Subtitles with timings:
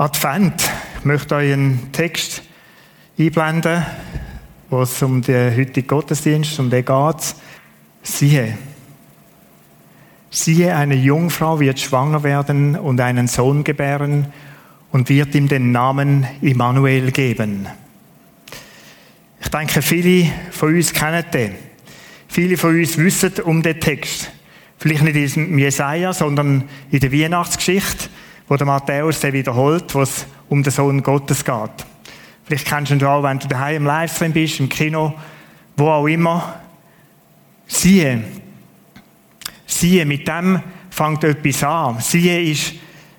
[0.00, 0.62] Advent.
[0.98, 2.42] Ich möchte euch einen Text
[3.18, 3.84] einblenden,
[4.70, 7.34] wo es um den heutigen Gottesdienst, um den geht.
[8.02, 8.56] Siehe.
[10.30, 14.32] Siehe, eine Jungfrau wird schwanger werden und einen Sohn gebären
[14.90, 17.68] und wird ihm den Namen Immanuel geben.
[19.42, 21.54] Ich denke, viele von uns kennen den.
[22.26, 24.30] Viele von uns wissen um den Text.
[24.78, 28.08] Vielleicht nicht in Jesaja, sondern in der Weihnachtsgeschichte
[28.50, 31.86] wo der Matthäus der wiederholt, wo es um den Sohn Gottes geht.
[32.42, 35.14] Vielleicht kennst du ihn auch, wenn du daheim im Livestream bist, im Kino,
[35.76, 36.58] wo auch immer.
[37.68, 38.24] Siehe.
[39.66, 42.00] Siehe, mit dem fängt etwas an.
[42.00, 42.74] Siehe ist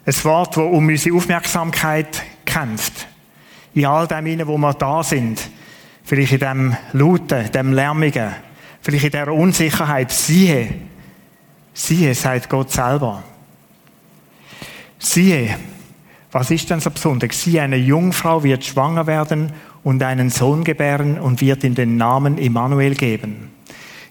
[0.05, 3.07] ein Wort, das um unsere Aufmerksamkeit kämpft.
[3.73, 5.49] In all dem wo wir da sind.
[6.03, 8.35] Vielleicht in dem Lauten, dem Lärmigen.
[8.81, 10.11] Vielleicht in der Unsicherheit.
[10.11, 10.73] Siehe.
[11.73, 13.23] Siehe, sagt Gott selber.
[15.03, 15.57] Siehe,
[16.31, 17.41] was ist denn so besonders?
[17.41, 19.51] Siehe, eine Jungfrau wird schwanger werden
[19.83, 23.49] und einen Sohn gebären und wird ihm den Namen Immanuel geben.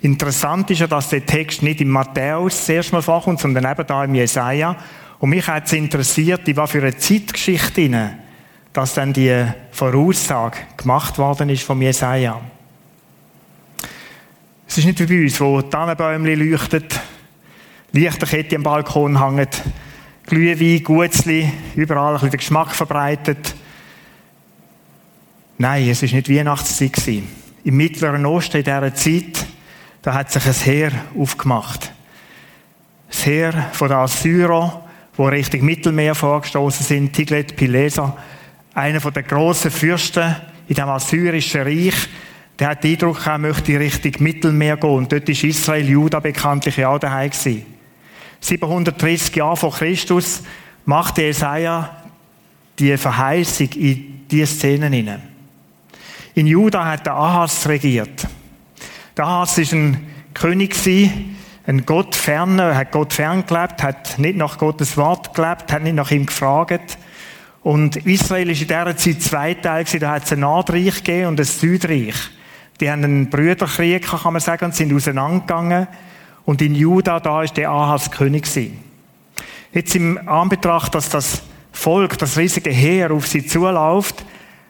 [0.02, 4.02] Interessant ist ja, dass der Text nicht im Matthäus zuerst mal vorkommt, sondern eben da
[4.04, 4.76] im Jesaja.
[5.20, 8.10] Und mich hat es interessiert, in was für eine Zeitgeschichte
[8.72, 12.40] dass dann die Voraussage gemacht worden ist vom Jesaja.
[14.66, 17.00] Es ist nicht wie bei uns, wo Tannenbäume leuchtet,
[17.92, 19.62] Lichterkette am Balkon hängt,
[20.30, 23.52] Glühwein, Gutzli, überall ein bisschen den Geschmack verbreitet.
[25.58, 27.24] Nein, es war nicht Weihnachtszeit.
[27.64, 29.44] Im Mittleren Osten, in dieser Zeit,
[30.02, 31.92] da hat sich ein Heer aufgemacht.
[33.08, 34.70] Das Heer von den Assyrern,
[35.16, 38.16] wo Richtung Mittelmeer vorgestoßen sind, Tiglet Pileser,
[38.72, 40.36] einer der grossen Fürsten
[40.68, 42.08] in dem assyrischen Reich,
[42.60, 44.90] der hat den Eindruck, er möchte Richtung Mittelmeer gehen.
[44.90, 47.79] Und dort ist Israel, Juda bekanntlich auch daheim gewesen.
[48.40, 50.42] 730 Jahre vor Christus
[50.84, 51.96] machte Jesaja
[52.78, 55.22] die Verheißung in diese Szenen hinein.
[56.34, 58.26] In Juda hat der Ahas regiert.
[59.16, 60.74] Der Ahas ist ein König
[61.66, 65.94] ein Gott ferner, hat Gott fern gelebt, hat nicht nach Gottes Wort gelebt, hat nicht
[65.94, 66.98] nach ihm gefragt.
[67.62, 70.00] Und Israel ist in dieser Zeit zweiteilt gewesen.
[70.00, 72.16] Da hat es ein Nordreich gegeben und ein Südreich.
[72.80, 75.86] Die haben einen Brüderkrieg, kann man sagen, und sind auseinandergegangen.
[76.44, 78.78] Und in Juda, da ist der Ahas König gewesen.
[79.72, 81.42] Jetzt im Anbetracht, dass das
[81.72, 84.24] Volk, das riesige Heer auf sie zuläuft,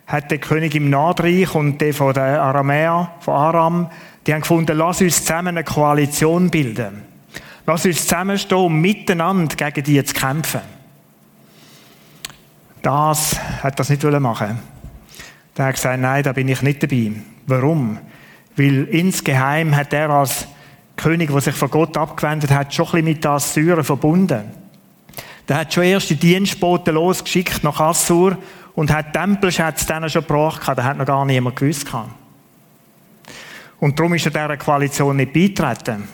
[0.06, 3.90] hat der König im Nordreich und der von der Aramäer, von Aram,
[4.26, 7.02] die haben gefunden, lass uns zusammen eine Koalition bilden.
[7.66, 10.60] Lass uns zusammenstehen, um miteinander gegen die zu kämpfen.
[12.82, 14.58] Das hat das nicht machen
[15.56, 17.12] Der hat gesagt, nein, da bin ich nicht dabei.
[17.46, 17.98] Warum?
[18.56, 20.48] Weil insgeheim hat er als
[21.00, 24.42] König, der sich von Gott abgewendet hat, schon ein bisschen mit den Assyrern verbunden.
[25.48, 28.36] Der hat schon erste Dienstboten losgeschickt nach Assur
[28.74, 30.62] und hat Tempelschätze dann schon gebracht.
[30.66, 31.88] Da hat noch gar niemand gewusst.
[33.80, 36.04] Und darum ist er dieser Koalition nicht beitreten.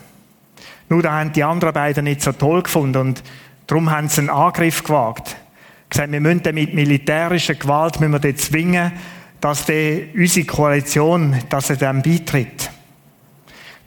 [0.89, 3.23] Nur da haben die anderen beiden nicht so toll gefunden und
[3.67, 5.35] darum haben sie einen Angriff gewagt.
[5.89, 8.93] Gesagt, wir müssen mit militärischer Gewalt müssen wir zwingen,
[9.41, 12.71] dass die, unsere Koalition, dass er dem beitritt.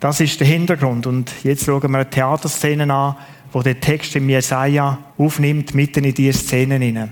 [0.00, 1.06] Das ist der Hintergrund.
[1.06, 3.16] Und jetzt schauen wir eine Theaterszene an,
[3.52, 7.10] wo der Text im Jesaja aufnimmt, mitten in diese Szenen hinein.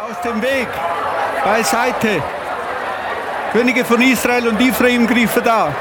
[0.00, 0.66] Aus dem Weg,
[1.44, 2.20] beiseite.
[3.52, 5.72] Könige von Israel und Ephraim griffen da.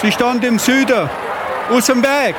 [0.00, 1.10] Sie standen im Süden,
[1.70, 2.36] aus dem Weg.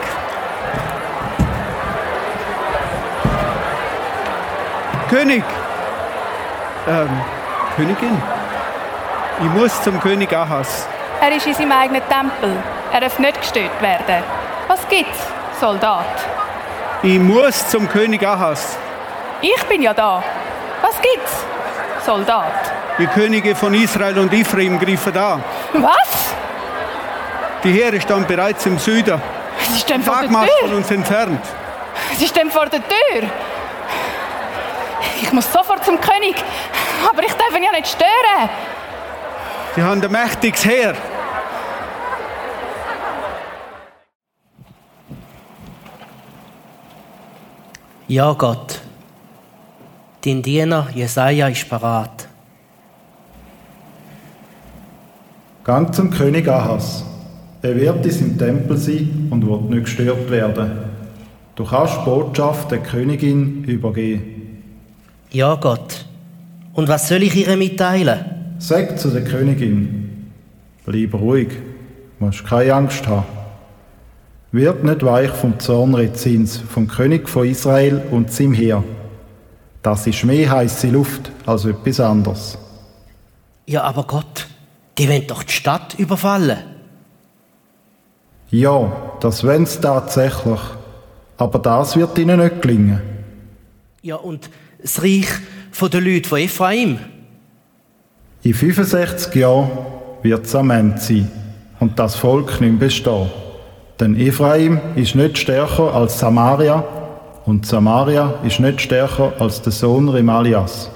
[5.10, 5.44] König,
[6.88, 7.10] ähm,
[7.76, 8.18] Königin,
[9.42, 10.88] ich muss zum König Ahas.
[11.22, 12.52] Er ist in seinem eigenen Tempel.
[12.92, 14.24] Er darf nicht gestört werden.
[14.68, 15.20] Was gibt's,
[15.60, 16.06] Soldat?
[17.04, 18.76] Ich muss zum König Ahas.
[19.40, 20.24] Ich bin ja da.
[20.82, 21.46] Was gibt's,
[22.04, 22.52] Soldat?
[22.98, 25.40] Die Könige von Israel und Ephraim griffen da.
[25.74, 26.34] Was?
[27.64, 29.22] Die Heere standen bereits im Süden.
[29.74, 30.48] Sie stehen vor der Tür.
[30.62, 31.46] von uns entfernt.
[32.18, 33.30] Sie stehen vor der Tür.
[35.22, 36.36] Ich muss sofort zum König.
[37.08, 38.50] Aber ich darf ihn ja nicht stören.
[39.76, 40.96] Sie haben ein mächtiges Heer.
[48.12, 48.82] Ja, Gott.
[50.26, 52.28] Dein Diener Jesaja ist parat.
[55.64, 57.06] Gang zum König Ahas.
[57.62, 60.72] Er wird in seinem Tempel sein und wird nicht gestört werden.
[61.56, 64.62] Du kannst Botschaft der Königin übergeben.
[65.32, 66.04] Ja, Gott.
[66.74, 68.26] Und was soll ich ihr mitteilen?
[68.60, 70.34] Sag zu der Königin,
[70.86, 71.48] bleib ruhig,
[72.20, 73.41] musst keine Angst haben.
[74.52, 78.84] Wird nicht weich vom Zorn Rezins, vom König von Israel und seinem Heer.
[79.82, 82.58] Das ist mehr heiße Luft als etwas anderes.
[83.66, 84.48] Ja, aber Gott,
[84.98, 86.58] die wollen doch die Stadt überfallen.
[88.50, 90.60] Ja, das wollen sie tatsächlich.
[91.38, 93.02] Aber das wird ihnen nicht gelingen.
[94.02, 94.50] Ja, und
[94.82, 95.28] das Reich
[95.82, 97.00] der Leute von Ephraim?
[98.44, 99.70] In 65 Jahren
[100.22, 101.32] wird es am Ende sein
[101.80, 103.30] und das Volk nicht mehr bestehen.
[104.02, 106.84] Denn Ephraim ist nicht stärker als Samaria
[107.46, 110.90] und Samaria ist nicht stärker als der Sohn Remalias.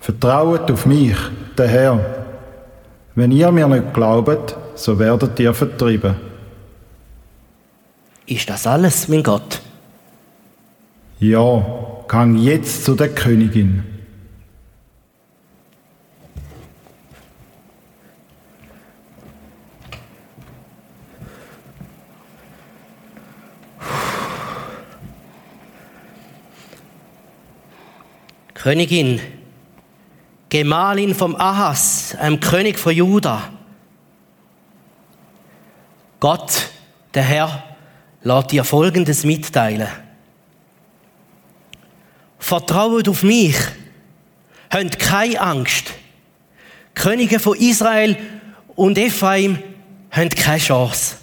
[0.00, 1.16] Vertraut auf mich,
[1.56, 2.00] den Herr.
[3.14, 6.16] Wenn ihr mir nicht glaubt, so werdet ihr vertrieben.
[8.26, 9.60] Ist das alles, mein Gott?
[11.20, 11.64] Ja,
[12.08, 13.84] gang jetzt zu der Königin.
[28.68, 29.18] Königin,
[30.50, 33.48] Gemahlin vom Ahas, einem König von Juda.
[36.20, 36.68] Gott,
[37.14, 37.64] der Herr,
[38.20, 39.88] lässt dir Folgendes mitteilen.
[42.38, 43.56] Vertraut auf mich,
[44.68, 45.94] habt keine Angst.
[46.94, 48.18] Könige von Israel
[48.76, 49.62] und Ephraim
[50.10, 51.16] haben keine Chance.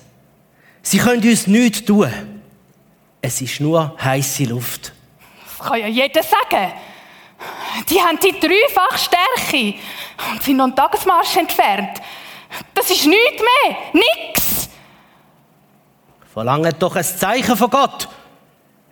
[0.81, 2.11] Sie können uns nichts tun.
[3.21, 4.93] Es ist nur heiße Luft.
[5.59, 6.73] Das kann ja jeder sagen.
[7.89, 9.75] Die haben die dreifache Stärke
[10.31, 12.01] und sind noch einen Tagesmarsch entfernt.
[12.73, 13.77] Das ist nichts mehr.
[13.93, 14.69] Nix.
[16.33, 18.07] Verlangt doch ein Zeichen von Gott.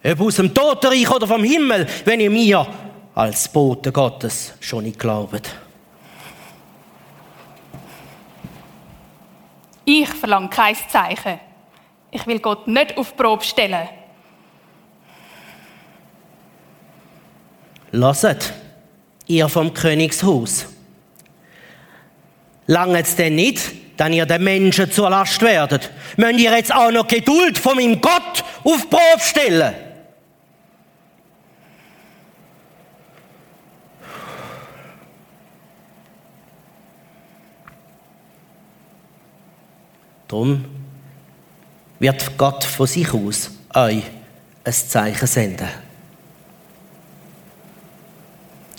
[0.03, 2.67] Ob aus dem Totenreich oder vom Himmel, wenn ihr mir
[3.15, 5.49] als Bote Gottes schon nicht glaubt.
[9.85, 11.39] Ich verlange kein Zeichen.
[12.11, 13.89] Ich will Gott nicht auf die Probe stellen.
[17.91, 18.53] Lasset,
[19.27, 20.65] ihr vom Königshaus.
[22.67, 23.59] Lange es denn nicht,
[23.97, 25.91] dass ihr den Menschen zur Last werdet?
[26.17, 29.73] Müsst ihr jetzt auch noch Geduld von meinem Gott auf Probe stellen?
[40.27, 40.65] Drum
[41.99, 44.01] wird Gott von sich aus euch
[44.63, 45.82] ein Zeichen senden.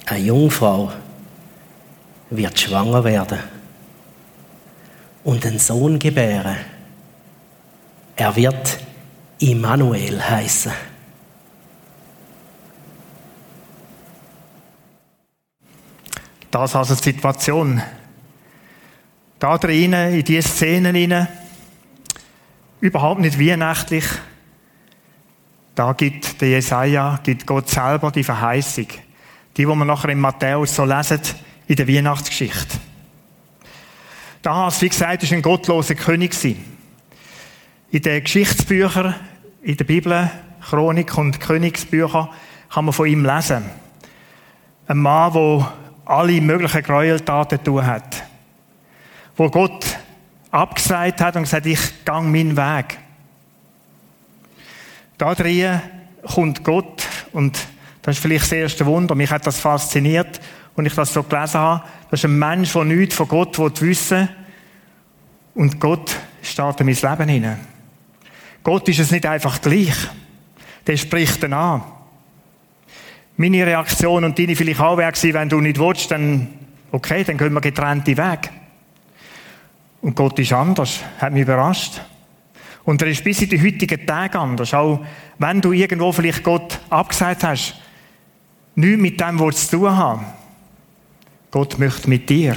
[0.06, 0.92] Eine Jungfrau
[2.30, 3.38] wird schwanger werden
[5.24, 6.56] und einen Sohn gebären.
[8.16, 8.78] Er wird
[9.38, 10.72] Immanuel heißen.
[16.50, 17.82] Das ist also die Situation.
[19.40, 21.26] Da drinnen, in diese Szenen hinein,
[22.80, 24.04] überhaupt nicht weihnachtlich,
[25.74, 28.86] da gibt der Jesaja, gibt Gott selber die Verheißung.
[29.56, 31.20] Die, die wir nachher in Matthäus so lesen,
[31.66, 32.78] in der Weihnachtsgeschichte.
[34.42, 36.34] Das, wie gesagt, ist ein gottloser König
[37.90, 39.14] In den Geschichtsbüchern,
[39.62, 40.30] in der Bibel,
[40.68, 42.30] Chronik und Königsbücher,
[42.70, 43.64] kann man von ihm lesen.
[44.86, 45.72] Ein Mann, der
[46.04, 48.24] alle möglichen Gräueltaten tun hat.
[49.36, 49.96] Wo Gott
[50.50, 52.98] abgesagt hat und gesagt, ich gang meinen Weg.
[55.16, 55.80] Da drin
[56.26, 57.02] kommt Gott
[57.32, 57.58] und
[58.04, 59.16] das ist vielleicht das erste Wunder.
[59.16, 60.40] Mich hat das fasziniert,
[60.74, 61.84] und ich das so gelesen habe.
[62.10, 64.28] Das ist ein Mensch, der nichts von Gott wissen will.
[65.54, 67.60] Und Gott steht in mein Leben hinein.
[68.62, 69.94] Gott ist es nicht einfach gleich.
[70.86, 71.82] Der spricht dann an.
[73.36, 76.48] Meine Reaktion und deine vielleicht auch wäre wenn du nicht willst, dann,
[76.90, 78.50] okay, dann gehen wir getrennte Weg.
[80.00, 81.00] Und Gott ist anders.
[81.18, 82.00] Hat mich überrascht.
[82.84, 84.74] Und er ist bis in die heutigen Tage anders.
[84.74, 85.04] Auch
[85.38, 87.74] wenn du irgendwo vielleicht Gott abgesagt hast,
[88.74, 90.24] nichts mit dem zu tun haben.
[91.50, 92.56] Gott möchte mit dir.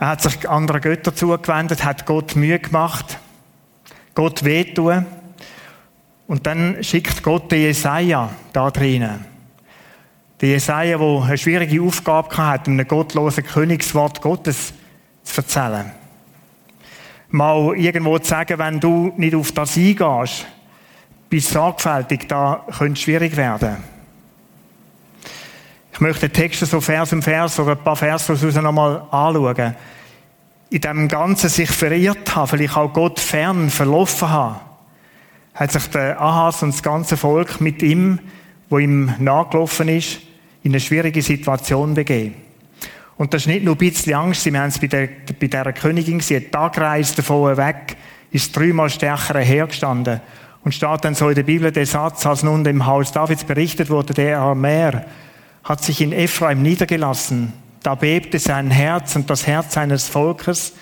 [0.00, 3.18] Er hat sich anderen Göttern zugewendet, hat Gott Mühe gemacht,
[4.14, 5.06] Gott wehtun.
[6.28, 9.24] Und dann schickt Gott den Jesaja da drinnen.
[10.40, 14.72] Der Jesaja, der eine schwierige Aufgabe hatte, einem gottlosen Königswort Gottes
[15.24, 15.90] zu erzählen.
[17.30, 20.46] Mal irgendwo zu sagen, wenn du nicht auf das eingehst,
[21.28, 23.76] bist sorgfältig, da könnte es schwierig werden.
[25.92, 29.74] Ich möchte den Text so Vers um Vers oder ein paar Vers daraus nochmal anschauen.
[30.70, 34.60] In dem Ganzen sich verirrt haben, vielleicht auch Gott fern verlaufen haben,
[35.54, 38.20] hat sich der Ahas und das ganze Volk mit ihm,
[38.68, 40.20] wo ihm nachgelaufen ist,
[40.62, 42.34] in eine schwierige Situation begeben.
[43.16, 45.08] Und das ist nicht nur ein bisschen Angst, wir haben es bei, der,
[45.40, 47.96] bei dieser Königin, sie hat Tagreise davon weg,
[48.30, 50.20] ist dreimal stärker hergestanden
[50.64, 53.90] Und steht dann so in der Bibel der Satz, als nun dem Haus Davids berichtet
[53.90, 55.06] wurde, der Aramäer
[55.64, 57.52] hat sich in Ephraim niedergelassen.
[57.82, 60.74] Da bebte sein Herz und das Herz seines Volkes,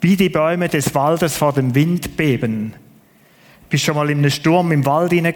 [0.00, 2.74] wie die Bäume des Waldes vor dem Wind beben.
[3.68, 5.34] Bist schon mal in einem Sturm im Wald hinein?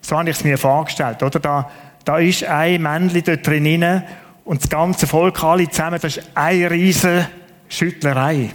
[0.00, 1.40] So habe ich es mir vorgestellt, oder?
[1.40, 1.70] Da,
[2.04, 4.02] da ist ein Männchen dort drin
[4.44, 7.28] und das ganze Volk, alle zusammen, das ist eine riesige
[7.68, 8.50] Schüttlerei.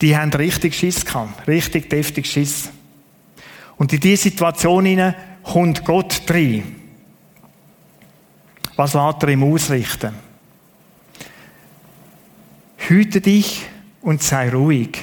[0.00, 2.70] Die haben richtig Schiss gehabt, richtig deftig Schiss.
[3.76, 6.76] Und in diese Situation hinein kommt Gott rein.
[8.76, 10.14] Was lässt er ihm ausrichten?
[12.76, 13.66] Hüte dich
[14.00, 14.98] und sei ruhig.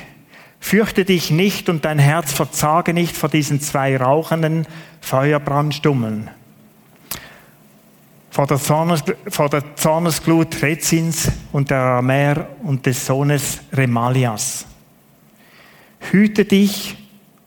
[0.59, 4.65] Fürchte dich nicht und dein Herz verzage nicht vor diesen zwei rauchenden
[5.01, 6.31] Feuerbrandstummeln.
[8.31, 14.65] Vor der, Zornes, vor der Zornesglut Rezins und der Aramäer und des Sohnes Remalias.
[16.12, 16.95] Hüte dich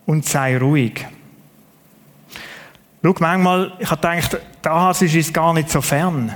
[0.06, 1.06] und sei ruhig.
[3.02, 6.34] Schau, manchmal, ich habe gedacht, da ist es gar nicht so fern.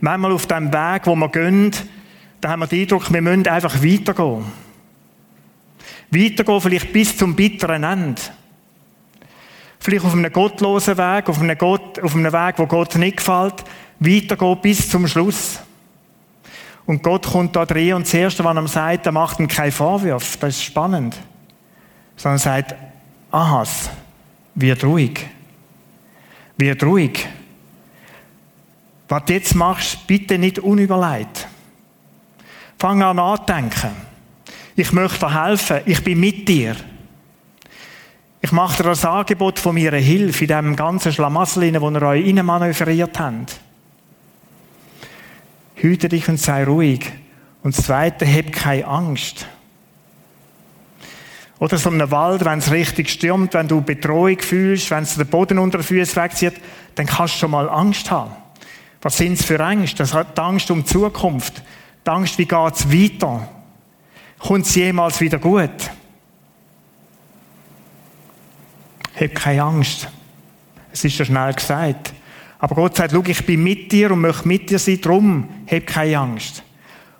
[0.00, 1.70] Manchmal auf dem Weg, wo wir gehen,
[2.40, 4.44] da haben wir den Eindruck, wir müssen einfach weitergehen.
[6.10, 8.20] Weitergehen, vielleicht bis zum bitteren Ende.
[9.78, 13.64] Vielleicht auf einem gottlosen Weg, auf einem, Gott, auf einem Weg, wo Gott nicht gefällt,
[13.98, 15.60] weitergehen bis zum Schluss.
[16.86, 19.72] Und Gott kommt da drin und das Erste, was er sagt, er macht ihm keinen
[19.72, 20.36] Vorwurf.
[20.38, 21.16] Das ist spannend.
[22.16, 22.74] Sondern er sagt,
[23.30, 23.90] Ahas,
[24.54, 25.26] wird ruhig.
[26.56, 27.26] Wird ruhig.
[29.08, 31.46] Was du jetzt machst, bitte nicht unüberlegt.
[32.78, 33.90] Fang an nachdenken.
[34.74, 35.80] Ich möchte dir helfen.
[35.86, 36.74] Ich bin mit dir.
[38.40, 42.42] Ich mache dir das Angebot von meiner Hilfe in diesem ganzen Schlamassel, wo ihr euch
[42.42, 43.60] manövriert habt.
[45.82, 47.10] Hüte dich und sei ruhig.
[47.64, 49.46] Und das Zweite, hab keine Angst.
[51.58, 55.26] Oder so einem Wald, wenn es richtig stürmt, wenn du Bedrohung fühlst, wenn es den
[55.26, 56.54] Boden unter den Füßen wegzieht,
[56.94, 58.30] dann kannst du schon mal Angst haben.
[59.00, 59.98] Was sind es für Angst?
[59.98, 61.62] Das hat Angst um die Zukunft.
[62.06, 63.48] Die Angst, wie geht es weiter?
[64.38, 65.90] Kommt es jemals wieder gut?
[69.20, 70.08] Hab keine Angst.
[70.92, 72.12] Es ist ja schnell gesagt.
[72.62, 75.86] Aber Gott sagt, schau, ich bin mit dir und möchte mit dir sein, drum hab
[75.86, 76.62] keine Angst.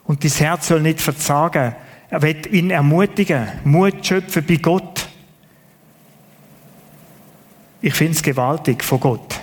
[0.04, 1.74] Und dein Herz soll nicht verzagen.
[2.10, 5.08] Er wird ihn ermutigen, Mut schöpfen bei Gott.
[7.80, 9.40] Ich finde es gewaltig von Gott,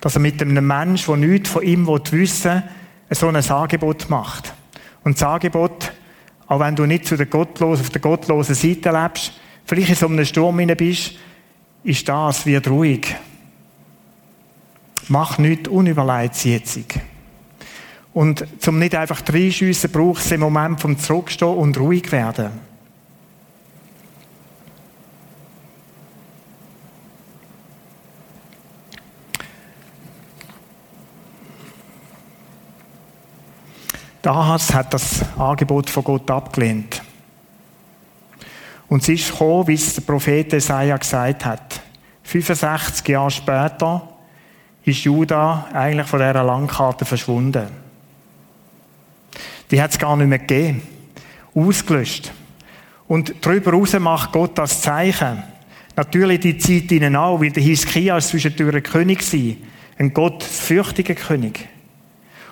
[0.00, 2.62] dass er mit einem Menschen, der nichts von ihm wissen
[3.08, 4.54] will, so ein Angebot macht.
[5.04, 5.92] Und das Angebot,
[6.46, 9.32] auch wenn du nicht zu der Gottlosen, auf der gottlosen Seite lebst,
[9.64, 11.14] vielleicht in so einem Sturm hinein bist,
[11.84, 13.14] ist das, wird ruhig.
[15.08, 16.78] Mach nichts unüberlegt jetzt.
[18.16, 22.50] Und zum nicht einfach reinschiessen, braucht es einen Moment vom Zurückstehen und ruhig werden.
[34.24, 37.02] Ahas hat das Angebot von Gott abgelehnt.
[38.88, 41.82] Und es ist gekommen, wie es der Prophet Jesaja gesagt hat.
[42.22, 44.08] 65 Jahre später
[44.86, 47.85] ist Juda eigentlich von dieser Landkarte verschwunden.
[49.70, 50.82] Die hat es gar nicht mehr gegeben.
[51.54, 52.32] Ausgelöscht.
[53.08, 55.42] Und darüber hinaus macht Gott das Zeichen.
[55.96, 59.56] Natürlich die Zeit ihnen auch, weil der Hiskia zwischendurch König war.
[59.98, 61.68] Ein gottfürchtiger König.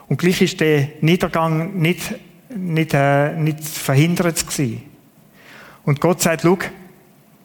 [0.09, 2.14] Und gleich ist der Niedergang nicht,
[2.54, 4.83] nicht, äh, nicht verhindert gewesen.
[5.85, 6.59] Und Gott sagt, schau,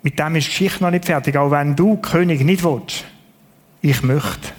[0.01, 1.35] mit dem ist die Geschichte noch nicht fertig.
[1.35, 3.03] Auch wenn du König nicht willst,
[3.81, 4.58] ich möchte.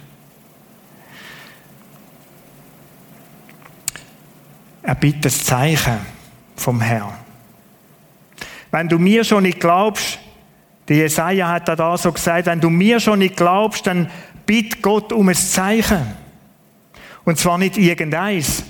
[4.83, 5.99] Er bittet das Zeichen
[6.57, 7.13] vom Herrn.
[8.71, 10.19] Wenn du mir schon nicht glaubst,
[10.89, 14.11] der Jesaja hat da so gesagt, wenn du mir schon nicht glaubst, dann
[14.47, 16.15] bitt Gott um ein Zeichen.
[17.25, 18.65] Und zwar nicht irgendeins,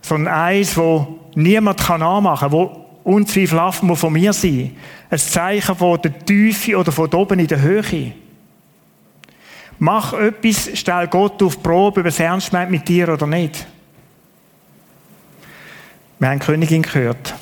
[0.00, 4.76] sondern eins, wo niemand kann nachmachen kann, wo unzweifelhaft muss von mir sein.
[5.10, 8.12] Ein Zeichen von der Tiefe oder von oben in der Höhe.
[9.78, 13.66] Mach etwas, stell Gott auf Probe, ob es ernst meint mit dir oder nicht.
[16.18, 17.34] Wir haben Königin gehört.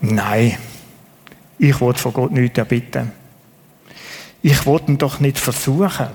[0.00, 0.58] Nein,
[1.58, 3.12] ich wollte von Gott nichts erbitten.
[4.42, 6.08] Ich wollte ihn doch nicht versuchen.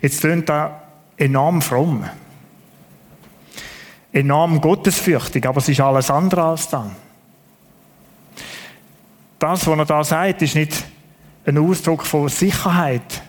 [0.00, 0.70] Jetzt klingt das
[1.16, 2.04] enorm fromm.
[4.12, 6.86] Enorm gottesfürchtig, aber es ist alles andere als das.
[9.40, 10.84] Das, was er da sagt, ist nicht
[11.44, 13.22] ein Ausdruck von Sicherheit.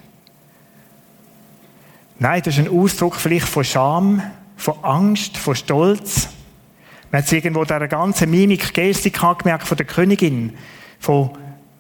[2.20, 4.22] Nein, das ist ein Ausdruck vielleicht von Scham,
[4.58, 6.30] von Angst, von Stolz.
[7.12, 10.58] Man hat irgendwo der ganzen Mimik, Gestik angemerkt von der Königin.
[11.00, 11.32] Von,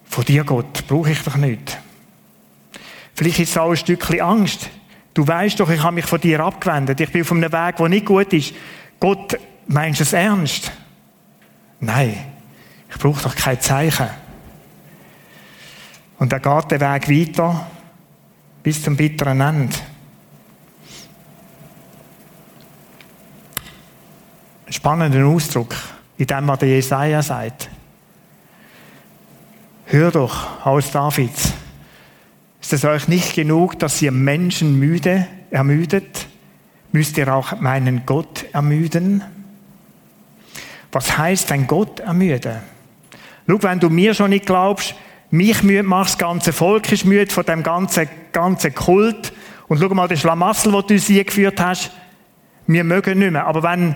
[0.05, 1.77] von dir, Gott, brauche ich doch nicht.
[3.13, 4.69] Vielleicht ist es auch ein Stückchen Angst.
[5.13, 6.99] Du weißt doch, ich habe mich von dir abgewendet.
[6.99, 8.53] Ich bin auf einem Weg, der nicht gut ist.
[8.99, 10.71] Gott, meinst du es ernst?
[11.79, 12.15] Nein.
[12.89, 14.07] Ich brauche doch kein Zeichen.
[16.19, 17.67] Und dann geht der Weg weiter
[18.63, 19.75] bis zum bitteren Ende.
[24.67, 25.73] Ein spannender Ausdruck,
[26.17, 27.69] in dem, was der Jesaja sagt.
[29.85, 31.53] Hör doch, Haus Davids,
[32.59, 36.27] ist es euch nicht genug, dass ihr Menschen müde, ermüdet?
[36.91, 39.23] Müsst ihr auch meinen Gott ermüden?
[40.91, 42.57] Was heißt ein Gott ermüden?
[43.47, 44.95] Schau, wenn du mir schon nicht glaubst,
[45.31, 49.31] mich müde machst, das ganze Volk ist müde von dem ganzen, ganzen Kult.
[49.69, 51.91] Und schau mal den Schlamassel, den du uns geführt hast.
[52.65, 53.47] Wir mögen nicht mehr.
[53.47, 53.95] Aber wenn,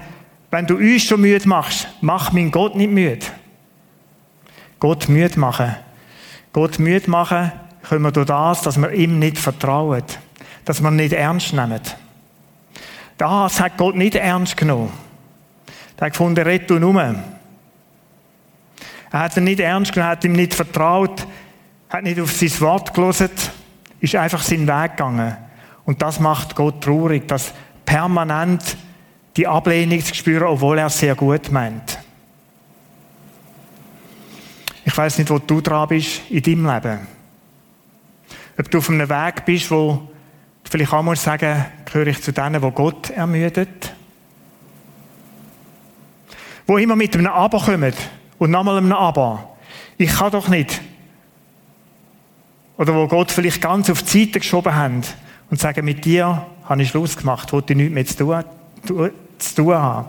[0.52, 3.26] wenn du uns schon müde machst, mach mein Gott nicht müde.
[4.80, 5.76] Gott müde machen.
[6.54, 7.52] Gott müde machen
[7.84, 10.04] können wir durch das, dass wir ihm nicht vertrauen.
[10.66, 11.82] Dass wir ihn nicht ernst nehmen.
[13.18, 14.92] Das hat Gott nicht ernst genommen.
[15.98, 17.00] Er hat gefunden, red du nur.
[17.00, 17.16] Er
[19.12, 21.28] hat ihn nicht ernst genommen, hat ihm nicht vertraut,
[21.90, 23.30] hat nicht auf sein Wort gelesen,
[24.00, 25.38] ist einfach seinen Weg gegangen.
[25.86, 27.54] Und das macht Gott traurig, dass
[27.86, 28.78] permanent
[29.38, 32.00] die Ablehnung zu spüren, obwohl er es sehr gut meint.
[34.84, 37.08] Ich weiß nicht, wo du dran bist in deinem Leben.
[38.60, 40.10] Ob du auf einem Weg bist, wo
[40.64, 43.94] du vielleicht auch musst sagen, gehöre ich zu denen, wo Gott ermüdet
[46.72, 47.94] wo immer mit einem Aber kommen
[48.40, 49.58] und nochmal einem Aber.
[49.98, 50.80] Ich kann doch nicht.
[52.78, 55.16] Oder wo Gott vielleicht ganz auf die Seite geschoben hat
[55.50, 58.44] und sagen, mit dir habe ich Schluss gemacht, wollte ich nichts mehr zu tun,
[58.84, 60.08] zu tun haben.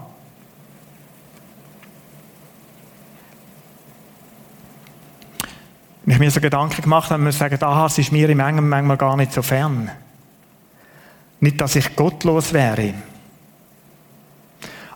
[6.05, 8.41] Wenn ich mir so Gedanken gemacht habe, muss ich sagen, aha, es ist mir im
[8.41, 9.91] Engen manchmal gar nicht so fern.
[11.39, 12.95] Nicht, dass ich gottlos wäre.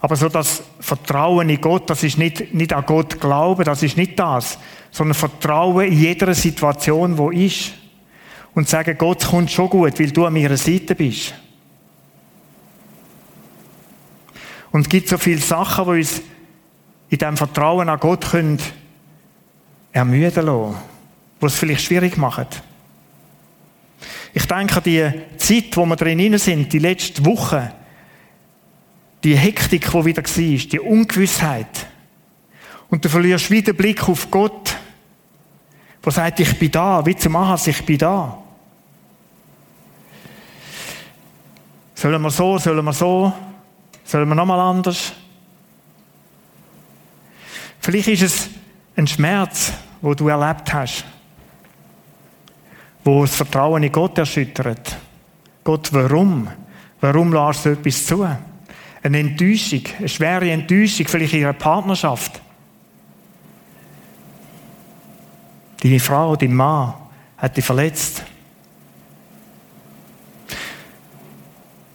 [0.01, 3.97] Aber so das Vertrauen in Gott, das ist nicht, nicht an Gott glauben, das ist
[3.97, 4.59] nicht das,
[4.91, 7.73] sondern Vertrauen in jeder Situation, wo ist.
[8.55, 11.35] Und sagen, Gott kommt schon gut, weil du an meiner Seite bist.
[14.77, 16.21] Und es gibt so viele Sachen, die uns
[17.09, 18.59] in diesem Vertrauen an Gott können
[19.91, 20.77] ermüden lassen,
[21.41, 22.45] die es vielleicht schwierig machen.
[24.35, 27.71] Ich denke die Zeit, wo wir drin sind, die letzten Wochen,
[29.25, 31.87] die Hektik, die wieder war, die Ungewissheit.
[32.91, 34.77] Und du verlierst wieder den Blick auf Gott,
[36.05, 38.43] der sagt, ich bin da, wie zum Ahas, ich bin da.
[41.95, 43.33] Sollen wir so, sollen wir so,
[44.07, 45.13] sollen wir nochmal anders?
[47.81, 48.49] Vielleicht ist es
[48.97, 51.05] ein Schmerz, wo du erlebt hast,
[53.05, 54.97] wo das Vertrauen in Gott erschüttert.
[55.63, 56.49] Gott, warum?
[57.01, 58.27] Warum lässt du etwas zu?
[59.03, 62.41] Eine Enttäuschung, eine schwere Enttäuschung, vielleicht in ihrer Partnerschaft.
[65.83, 66.95] Deine Frau, dein Mann
[67.37, 68.25] hat dich verletzt.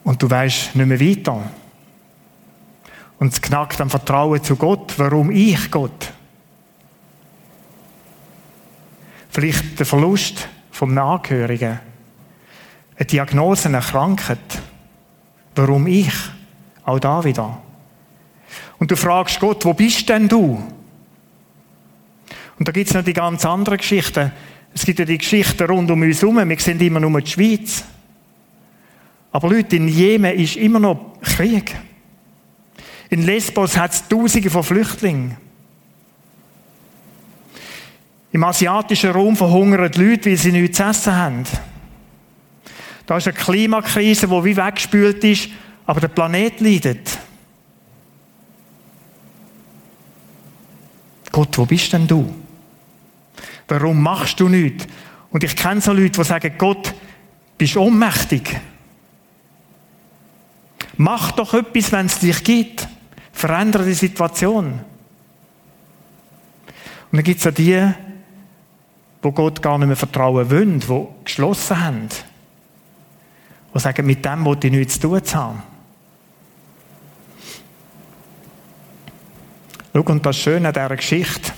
[0.04, 1.52] Und du weißt nicht mehr weiter.
[3.22, 4.96] Und es knackt am Vertrauen zu Gott.
[4.98, 6.12] Warum ich Gott?
[9.30, 11.80] Vielleicht der Verlust vom Angehörigen.
[12.96, 14.40] Eine Diagnose, eine Krankheit.
[15.54, 16.12] Warum ich?
[16.84, 17.62] Auch da wieder.
[18.80, 20.60] Und du fragst Gott, wo bist denn du?
[22.58, 24.32] Und da gibt es noch die ganz anderen Geschichten.
[24.74, 26.50] Es gibt ja die Geschichten rund um uns herum.
[26.50, 27.84] Wir sind immer nur die Schweiz.
[29.32, 31.76] Aber Leute, in Jemen ist immer noch Krieg.
[33.12, 35.38] In Lesbos hat es Tausende von Flüchtlingen.
[38.32, 41.44] Im asiatischen Raum verhungern die Leute, weil sie nichts zu essen haben.
[43.06, 45.50] Da ist eine Klimakrise, die wie weggespült ist
[45.92, 47.20] aber der Planet leidet.
[51.34, 52.34] Gott, wo bist denn du?
[53.68, 54.88] Warum machst du nichts?
[55.32, 56.94] Und ich kenne so Leute, die sagen, Gott,
[57.58, 58.58] bist ohnmächtig.
[60.96, 62.88] Mach doch etwas, wenn es dich gibt.
[63.32, 64.66] Verändere die Situation.
[67.12, 67.92] Und dann gibt es auch die,
[69.22, 72.10] wo Gott gar nicht mehr vertrauen wollen, die geschlossen haben.
[73.74, 75.64] Die sagen, mit dem wollte ich nichts zu tun haben.
[79.94, 81.52] Schau, und das Schöne an dieser Geschichte,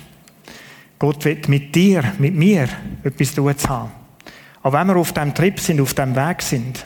[0.97, 2.67] Gott will mit dir, mit mir
[3.03, 3.91] etwas tun zu haben.
[4.63, 6.85] Auch wenn wir auf dem Trip sind, auf dem Weg sind.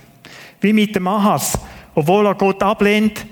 [0.60, 1.58] Wie mit dem Ahas.
[1.94, 3.27] Obwohl er Gott ablehnt,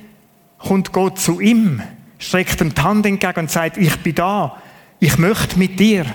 [0.65, 1.81] kommt Gott zu ihm.
[2.17, 4.61] streckt ihm die Hand entgegen und sagt, ich bin da,
[4.99, 6.05] ich möchte mit dir.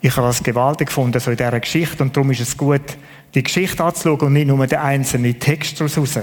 [0.00, 2.98] Ich habe das gewaltig gefunden, so in dieser Geschichte, und darum ist es gut,
[3.34, 6.18] die Geschichte anzuschauen und nicht nur den einzelnen Text daraus.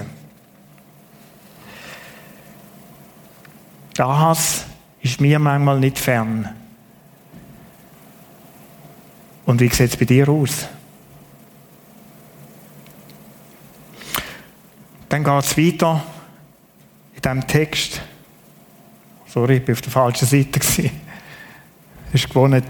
[3.94, 4.66] Das
[5.02, 6.50] ist mir manchmal nicht fern.
[9.46, 10.68] Und wie sieht es bei dir aus?
[15.12, 16.02] Dann geht es weiter
[17.14, 18.02] in diesem Text.
[19.28, 20.62] Sorry, ich war auf der falschen Seite.
[22.14, 22.64] ist gewonnen.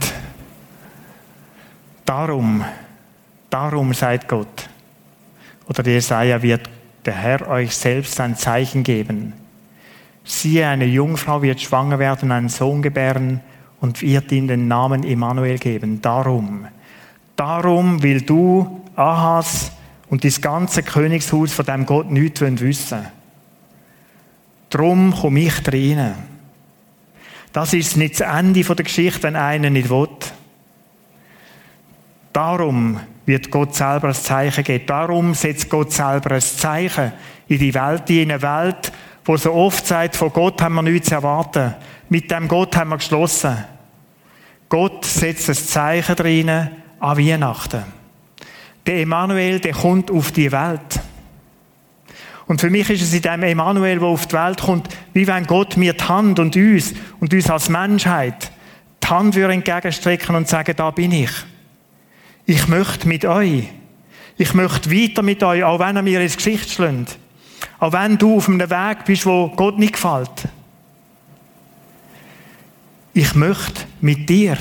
[2.03, 2.65] Darum,
[3.47, 4.67] darum sagt Gott.
[5.69, 6.67] Oder Jesaja wird
[7.05, 9.33] der Herr euch selbst ein Zeichen geben.
[10.23, 13.41] Siehe, eine Jungfrau wird schwanger werden, einen Sohn gebären
[13.81, 16.01] und wird ihm den Namen Immanuel geben.
[16.01, 16.65] Darum,
[17.35, 19.73] darum will du, Ahas,
[20.11, 23.07] und das ganze Königshaus von dem Gott nichts wissen
[24.69, 26.15] Darum komme ich rein.
[27.51, 30.07] Das ist nicht das Ende der Geschichte, wenn einer nicht will.
[32.31, 34.85] Darum wird Gott selber ein Zeichen geben.
[34.85, 37.11] Darum setzt Gott selber ein Zeichen
[37.49, 38.93] in die Welt, in eine Welt,
[39.25, 41.73] wo so oft sagt, von Gott haben wir nichts zu erwarten.
[42.07, 43.57] Mit dem Gott haben wir geschlossen.
[44.69, 48.00] Gott setzt ein Zeichen drin an Weihnachten.
[48.85, 50.99] Der Emanuel, der kommt auf die Welt.
[52.47, 55.45] Und für mich ist es in dem Emanuel, der auf die Welt kommt, wie wenn
[55.45, 58.51] Gott mir die Hand und uns und uns als Menschheit
[59.01, 61.31] die Hand würde entgegenstrecken und sagen, da bin ich.
[62.45, 63.69] Ich möchte mit euch.
[64.37, 67.17] Ich möchte weiter mit euch, auch wenn er mir ins Gesicht schlägt.
[67.79, 70.47] Auch wenn du auf einem Weg bist, wo Gott nicht gefällt.
[73.13, 74.57] Ich möchte mit dir.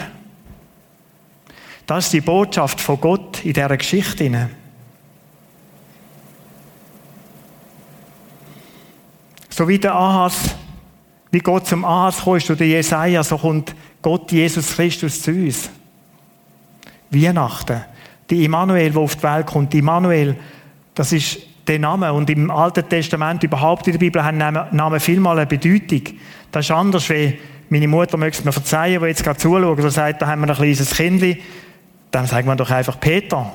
[1.90, 4.48] Das ist die Botschaft von Gott in dieser Geschichte.
[9.48, 10.54] So wie der Ahas,
[11.32, 15.68] wie Gott zum Ahas kommt oder Jesaja, so kommt Gott Jesus Christus zu uns.
[17.10, 17.80] Weihnachten.
[18.30, 19.74] Die Immanuel, der auf die Welt kommt.
[19.74, 20.36] Immanuel,
[20.94, 22.12] das ist der Name.
[22.12, 26.02] Und im Alten Testament, überhaupt in der Bibel, haben Namen vielmal eine Bedeutung.
[26.52, 27.36] Das ist anders, wie
[27.68, 30.54] meine Mutter möchte mir verzeihen, die jetzt gerade zuschaut, und sagt, da haben wir ein
[30.54, 31.38] kleines Kind.
[32.10, 33.52] Dann sagt man doch einfach Peter.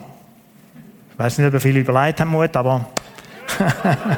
[1.11, 2.85] Ich weiß nicht, ob ihr viel überlegt haben, Mut, aber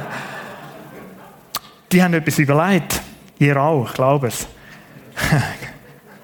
[1.91, 3.02] die haben etwas überlegt.
[3.39, 4.47] Ihr auch, ich glaube es.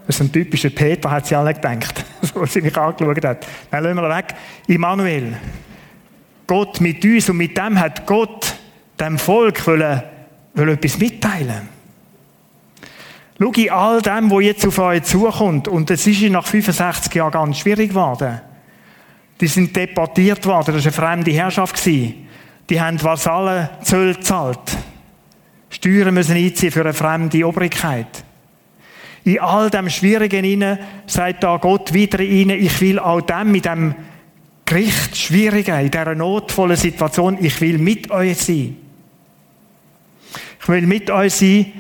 [0.06, 3.48] Das ist ein typischer Peter, hat sie alle gedacht, so sie mich angeschaut hat.
[3.72, 4.36] Dann lassen wir weg.
[4.68, 5.38] Immanuel.
[6.46, 8.54] Gott mit uns und mit dem hat Gott
[9.00, 10.04] dem Volk wollen,
[10.56, 11.70] wollen etwas mitteilen.
[13.40, 17.32] Schau in all dem, was jetzt auf euch zukommt, und es ist nach 65 Jahren
[17.32, 18.42] ganz schwierig geworden.
[19.42, 21.84] Die sind deportiert worden, das war eine fremde Herrschaft.
[21.86, 24.78] Die haben Vasallen Zöll gezahlt.
[25.70, 28.24] Steuern müssen einziehen für eine fremde Obrigkeit.
[29.26, 33.66] In all dem Schwierigen inne sagt da Gott wieder ihnen, ich will auch dem mit
[33.66, 33.96] dem
[34.66, 38.78] Gericht Schwierigen, in dieser notvollen Situation, ich will mit euch sein.
[40.62, 41.74] Ich will mit euch sein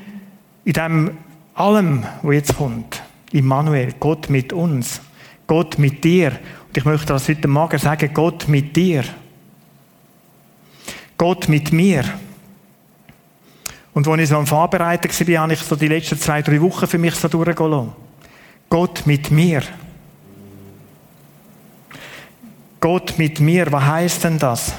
[0.66, 1.18] in dem
[1.54, 3.02] allem, was jetzt kommt.
[3.32, 5.02] Immanuel, Gott mit uns.
[5.48, 6.32] Gott mit dir.
[6.68, 9.04] Und ich möchte das heute Morgen sagen, Gott mit dir.
[11.18, 12.04] Gott mit mir.
[13.94, 16.88] Und als ich so am Vorbereiten war, habe ich so die letzten zwei, drei Wochen
[16.88, 17.92] für mich so durchgehen lassen.
[18.70, 19.62] Gott mit mir.
[22.80, 24.74] Gott mit mir, was heißt denn das?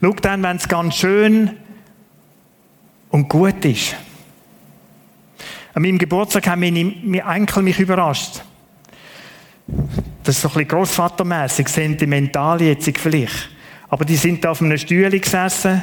[0.00, 1.56] Schau dann, wenn es ganz schön
[3.10, 3.94] und gut ist.
[5.72, 8.42] An meinem Geburtstag haben meine, meine Enkel mich überrascht.
[10.24, 13.50] Das ist so ein bisschen grossvatermässig, sentimental jetzt vielleicht.
[13.88, 15.82] Aber die sind da auf einem Stuhl gesessen,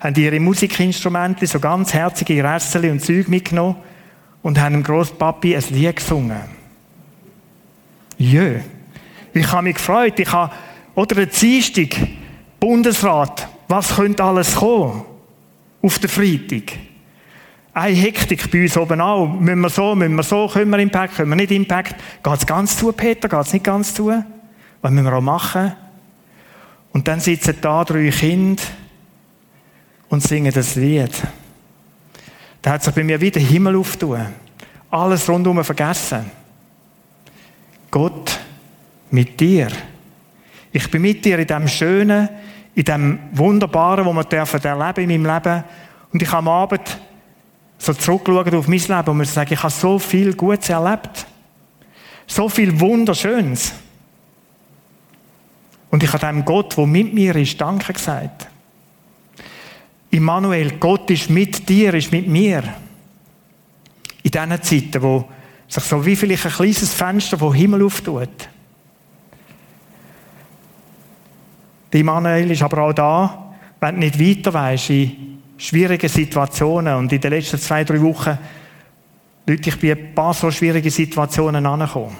[0.00, 3.76] haben ihre Musikinstrumente, so ganz herzige Rässel und Zeug mitgenommen
[4.42, 6.40] und haben dem Grosspapi ein Lied gesungen.
[8.18, 8.60] Jö.
[9.34, 10.18] Ich habe mich gefreut.
[10.18, 10.54] Ich habe,
[10.94, 11.96] oder der Dienstag,
[12.58, 15.04] Bundesrat, was könnte alles kommen?
[15.82, 16.72] Auf der Freitag.
[17.76, 19.26] Eine Hektik bei uns oben auch.
[19.26, 21.94] Müssen wir so, müssen wir so, können wir Impact, können wir nicht Impact?
[22.22, 23.28] Geht es ganz zu, Peter?
[23.28, 24.10] Geht es nicht ganz zu?
[24.80, 25.74] Was müssen wir auch machen?
[26.94, 28.62] Und dann sitzen da drei Kinder
[30.08, 31.10] und singen das Lied.
[32.62, 34.24] Da hat sich bei mir wieder Himmel auftun.
[34.90, 36.30] Alles rundum vergessen.
[37.90, 38.40] Gott
[39.10, 39.68] mit dir.
[40.72, 42.30] Ich bin mit dir in dem Schönen,
[42.74, 45.64] in dem Wunderbaren, wo wir dürfen erleben in meinem Leben.
[46.10, 47.00] Und ich habe am Abend
[47.78, 51.26] so zurückschauen auf mein Leben und mir sagen, ich habe so viel Gutes erlebt.
[52.26, 53.72] So viel Wunderschönes.
[55.90, 58.48] Und ich habe dem Gott, der mit mir ist, Danke gesagt.
[60.10, 62.62] Immanuel, Gott ist mit dir, ist mit mir.
[64.22, 65.28] In diesen Zeiten, wo
[65.68, 68.48] sich so wie vielleicht ein kleines Fenster vom Himmel auftut.
[71.90, 76.94] Immanuel ist aber auch da, wenn du nicht weiter weißt, in schwierigen Situationen.
[76.96, 78.38] Und in den letzten zwei, drei Wochen,
[79.46, 82.16] Leute, ich bin ein paar so schwierige Situationen angekommen.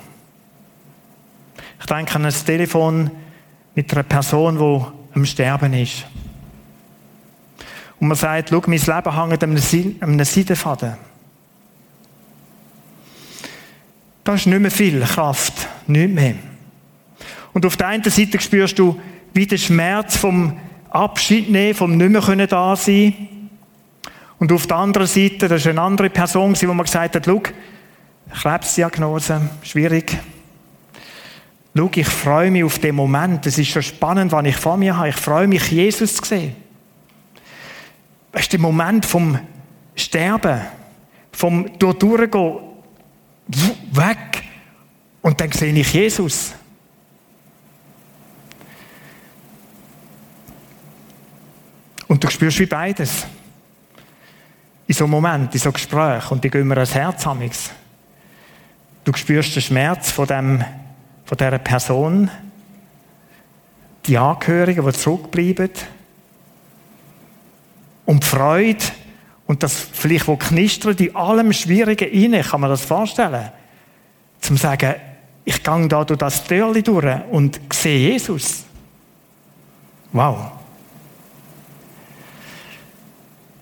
[1.81, 3.11] Ich denke an ein Telefon
[3.75, 6.07] mit einer Person, die am Sterben ist.
[7.99, 9.59] Und man sagt, schau, mein Leben hängt an
[10.01, 10.94] einem Seidenfaden.
[14.22, 16.35] Da ist nicht mehr viel Kraft, nicht mehr.
[17.53, 19.01] Und auf der einen Seite spürst du,
[19.33, 20.59] wie der Schmerz vom
[20.96, 23.14] Abschied nehmen, vom nicht mehr können da sein.
[24.38, 27.42] Und auf der anderen Seite, das ist eine andere Person, die mir gesagt hat, schau,
[28.32, 30.18] Krebsdiagnose, schwierig.
[31.76, 33.46] Schau, ich freue mich auf den Moment.
[33.46, 35.11] Es ist schon spannend, was ich vor mir habe.
[35.11, 36.56] Ich freue mich, Jesus zu sehen.
[38.32, 39.38] Weißt du, der Moment vom
[39.94, 40.61] Sterben,
[41.32, 42.59] vom Durchgehen,
[43.92, 44.42] weg.
[45.22, 46.54] Und dann sehe ich Jesus.
[52.08, 53.26] Und du spürst wie beides.
[54.86, 56.30] In so einem Moment, in so einem Gespräch.
[56.30, 57.70] Und die gehen mir ans Herz amigs.
[59.04, 60.64] Du spürst den Schmerz von, dem,
[61.24, 62.30] von dieser Person,
[64.06, 65.70] die Angehörigen, die zurückbleiben.
[68.04, 68.84] Und die Freude
[69.46, 73.50] und das vielleicht, wo knistert in allem Schwierigen inne, kann man das vorstellen.
[74.40, 74.94] Zum sagen,
[75.44, 78.64] ich gehe da durch das Türchen durch und sehe Jesus.
[80.12, 80.55] Wow.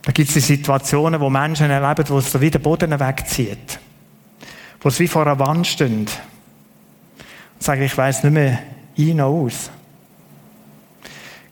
[0.05, 3.79] Da gibt es Situationen, wo Menschen erleben, wo es so wie der Boden wegzieht.
[4.81, 6.01] Wo es wie vor einer Wand stehen.
[6.01, 6.11] Und
[7.59, 8.59] sagen, ich weiß nicht mehr
[8.99, 9.71] ein noch aus.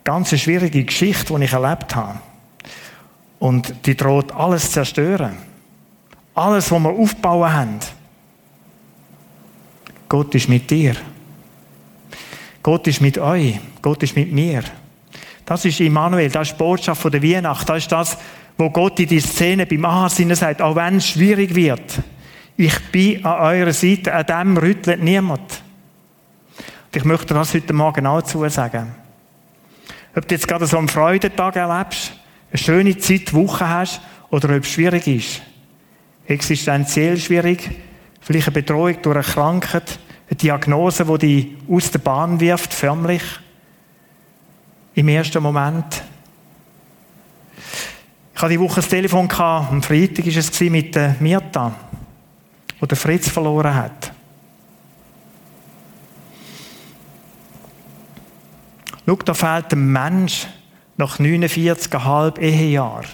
[0.04, 2.20] Ganz eine schwierige Geschichte, die ich erlebt habe.
[3.38, 5.36] Und die droht alles zu zerstören.
[6.34, 7.78] Alles, was wir aufbauen haben.
[10.08, 10.94] Gott ist mit dir.
[12.62, 13.58] Gott ist mit euch.
[13.80, 14.62] Gott ist mit mir.
[15.44, 17.68] Das ist Immanuel, das ist die Botschaft von der Weihnacht.
[17.68, 18.18] Das ist das,
[18.62, 21.98] wo Gott in die Szene beim Ansinnen sagt, auch wenn es schwierig wird,
[22.56, 25.40] ich bin an eurer Seite, an dem rüttelt niemand.
[26.60, 28.94] Und ich möchte das heute Morgen auch zusagen.
[30.14, 32.12] Ob du jetzt gerade so einen Freudentag erlebst,
[32.52, 35.42] eine schöne Zeit, Woche hast, oder ob es schwierig ist.
[36.26, 37.68] Existenziell schwierig,
[38.20, 39.98] vielleicht eine Betreuung durch eine Krankheit,
[40.30, 43.22] eine Diagnose, die dich aus der Bahn wirft, förmlich.
[44.94, 46.04] Im ersten Moment.
[48.34, 51.74] Ich hatte die Woche ein Telefon, am Freitag war es mit der Mirta,
[52.80, 54.12] wo der Fritz verloren hat.
[59.06, 60.46] Schau, da fehlt ein Mensch
[60.96, 63.06] nach 49,5 Ehejahren.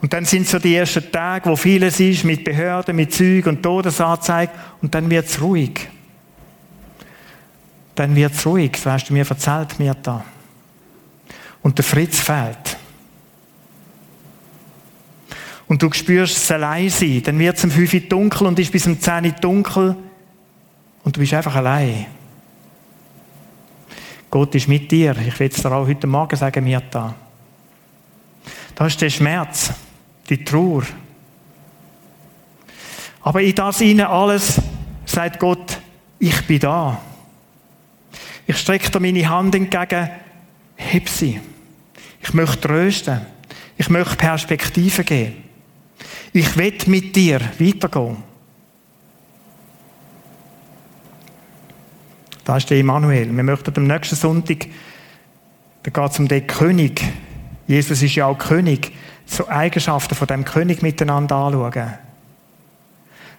[0.00, 3.62] Und dann sind so die ersten Tage, wo vieles ist, mit Behörden, mit Züg und
[3.62, 5.88] Todesanzeige, und dann wird es ruhig.
[7.94, 10.24] Dann wird es ruhig, so hast du mir erzählt, Mirta.
[11.62, 12.76] Und der Fritz fehlt
[15.74, 18.70] und du spürst es allein sein, dann wird es um 5 Uhr dunkel und ist
[18.70, 19.96] bis um 10 Uhr dunkel
[21.02, 22.06] und du bist einfach allein.
[24.30, 25.16] Gott ist mit dir.
[25.26, 27.12] Ich will es dir auch heute Morgen sagen, Mirta.
[28.72, 29.72] Da ist der Schmerz,
[30.28, 30.84] die Trauer.
[33.22, 34.62] Aber in das ihnen alles
[35.04, 35.80] sagt Gott,
[36.20, 37.00] ich bin da.
[38.46, 40.08] Ich strecke dir meine Hand entgegen,
[40.76, 41.40] heb sie.
[42.22, 43.22] Ich möchte trösten.
[43.76, 45.43] Ich möchte Perspektive geben.
[46.36, 48.16] Ich will mit dir weitergehen.
[52.44, 53.34] Da ist der Immanuel.
[53.34, 54.66] Wir möchten am nächsten Sonntag,
[55.84, 57.04] da geht es um den König.
[57.68, 58.90] Jesus ist ja auch König.
[59.26, 61.94] So Eigenschaften von dem König miteinander anschauen.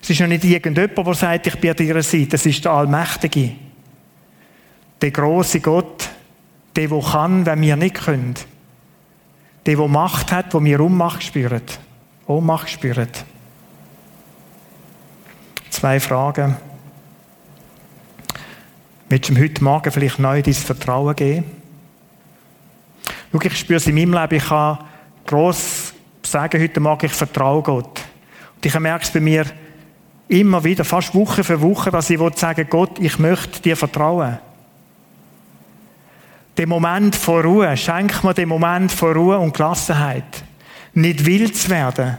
[0.01, 2.37] Es ist ja nicht irgendjemand, der sagt, ich bin an deiner Seite.
[2.37, 3.55] Es ist der Allmächtige.
[5.01, 6.09] Der große Gott.
[6.77, 8.35] Der, der kann, wenn wir nicht können.
[9.65, 11.61] Der, der Macht hat, wo wir Ummacht spüren.
[12.27, 13.09] Ohnmacht spüren.
[15.69, 16.57] Zwei Fragen.
[19.09, 21.45] Willst du ihm heute Morgen vielleicht neu dein Vertrauen geben?
[23.31, 24.79] Schau, ich spüre es in meinem Leben, ich kann
[25.27, 28.01] gross sagen heute Morgen, ich vertraue Gott.
[28.55, 29.45] Und ich merke es bei mir
[30.27, 34.39] immer wieder, fast Woche für Woche, dass ich sagen Gott, ich möchte dir vertrauen.
[36.57, 40.44] Den Moment von Ruhe, schenk mir den Moment von Ruhe und Gelassenheit
[40.95, 42.17] nicht wild zu werden,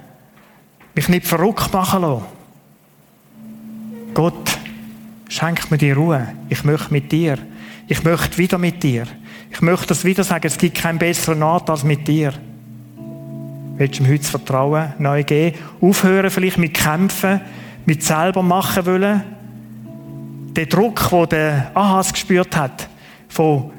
[0.94, 2.24] mich nicht verrückt machen lassen.
[4.14, 4.58] Gott,
[5.28, 6.28] schenk mir die Ruhe.
[6.48, 7.38] Ich möchte mit dir.
[7.88, 9.06] Ich möchte wieder mit dir.
[9.50, 12.32] Ich möchte das wieder sagen, es gibt keinen besseren Ort als mit dir.
[13.76, 15.58] Willst du ihm heute das Vertrauen neu geben?
[15.80, 17.40] Aufhören vielleicht mit Kämpfen,
[17.84, 19.22] mit selber machen wollen?
[20.54, 22.88] Der Druck, den der Ahas gespürt hat,
[23.28, 23.70] von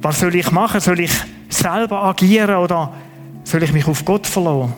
[0.00, 0.80] was soll ich machen?
[0.80, 1.12] Soll ich
[1.48, 2.92] selber agieren oder
[3.46, 4.74] soll ich mich auf Gott verlassen?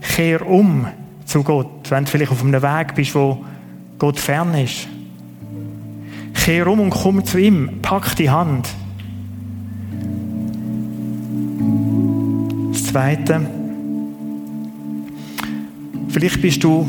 [0.00, 0.86] Kehr um
[1.24, 3.44] zu Gott, wenn du vielleicht auf einem Weg bist, wo
[3.98, 4.88] Gott fern ist.
[6.34, 8.68] Kehr um und komm zu ihm, pack die Hand.
[12.72, 13.46] Das Zweite,
[16.08, 16.88] vielleicht bist du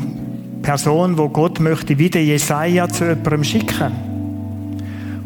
[0.63, 3.91] Person, wo Gott möchte wieder Jesaja zu jemandem schicken,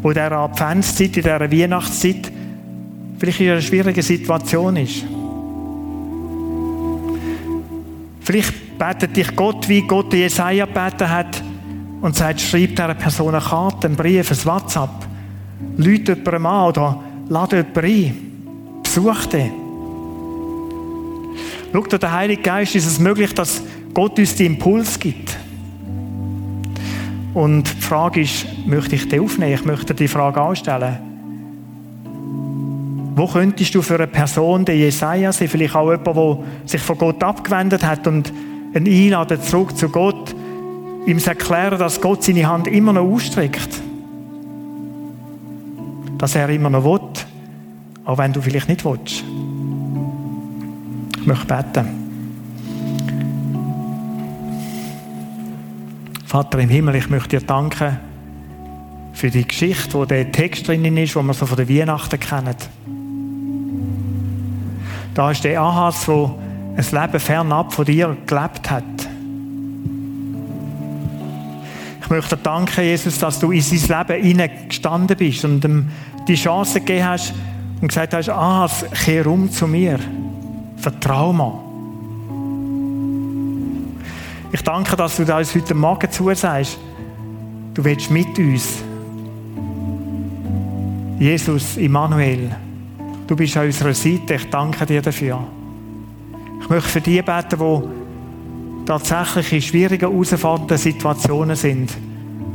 [0.02, 2.31] wo dieser Adventszeit, in dieser Weihnachtszeit
[3.22, 5.04] vielleicht in einer schwierigen Situation ist.
[8.18, 11.40] Vielleicht betet dich Gott, wie Gott Jesaja gebeten hat
[12.00, 14.90] und sagt, schreib dieser Person eine Karte, einen Brief, ein WhatsApp.
[15.76, 18.82] Leute jemandem an oder lade jemanden ein.
[18.82, 19.52] Besuch den.
[21.72, 23.62] Schau dir, der Heilige Geist ist es möglich, dass
[23.94, 25.36] Gott uns den Impuls gibt.
[27.34, 29.54] Und die Frage ist, möchte ich den aufnehmen?
[29.54, 31.11] Ich möchte die Frage anstellen.
[33.14, 36.96] Wo könntest du für eine Person, der Jesaja sein, vielleicht auch jemand, der sich von
[36.96, 38.32] Gott abgewendet hat und
[38.74, 40.34] ihn einladen zurück zu Gott,
[41.06, 43.82] ihm erklären, dass Gott seine Hand immer noch ausstreckt.
[46.16, 47.08] Dass er immer noch will,
[48.04, 49.24] auch wenn du vielleicht nicht willst.
[51.18, 52.02] Ich möchte beten.
[56.24, 57.98] Vater im Himmel, ich möchte dir danken
[59.12, 62.56] für die Geschichte, wo der Text drinnen ist, wo wir so von der Weihnachten kennen.
[65.14, 66.34] Da ist der Ahas, der
[66.76, 68.84] ein Leben fernab von dir gelebt hat.
[72.00, 75.90] Ich möchte dir danken, Jesus, dass du in sein Leben hineingestanden bist und ihm
[76.26, 77.34] die Chance gegeben hast
[77.80, 79.98] und gesagt hast, Ahas, kehr um zu mir.
[80.76, 81.72] Vertrau mir.
[84.52, 86.78] Ich danke, dass du uns heute Morgen zusagst.
[87.74, 88.82] Du willst mit uns.
[91.18, 92.50] Jesus, Immanuel.
[93.26, 94.34] Du bist an unserer Seite.
[94.34, 95.40] Ich danke dir dafür.
[96.60, 101.92] Ich möchte für die beten, die tatsächlich in schwierigen, herausfordernden Situationen sind.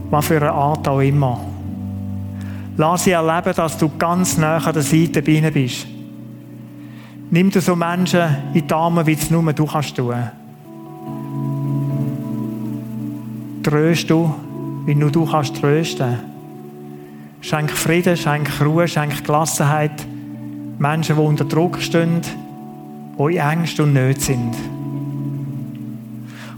[0.10, 1.40] Was für eine Art auch immer.
[2.78, 5.88] Lass sie erleben, dass du ganz nah an der Seite bei ihnen bist.
[7.30, 10.16] Nimm dir so Menschen in die Arme, wie es nur du kannst tun.
[13.64, 14.34] Tröst du,
[14.86, 16.20] wie nur du kannst trösten.
[17.42, 20.08] Schenk Frieden, schenk Ruhe, schenk Gelassenheit.
[20.80, 22.22] Menschen, die unter Druck stehen,
[23.18, 24.56] die in Angst und Nöte sind.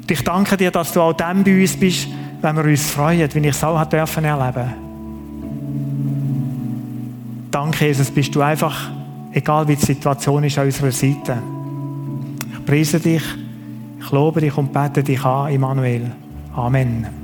[0.02, 2.08] Und ich danke dir, dass du auch dann bei uns bist,
[2.42, 4.74] wenn wir uns freuen, wie ich es auch erleben.
[7.52, 8.90] Danke, Jesus, bist du einfach,
[9.32, 11.38] egal wie die Situation ist, an unserer Seite.
[12.54, 13.24] Ich preise dich,
[14.00, 16.12] ich lobe dich und bete dich an, Immanuel.
[16.56, 17.19] Amen.